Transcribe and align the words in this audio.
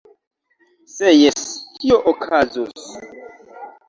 Se 0.93 1.11
jes, 1.15 1.43
kio 1.83 1.99
okazus?! 2.13 2.87